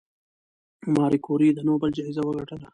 [0.95, 2.67] ماري کوري د نوبل جایزه وګټله؟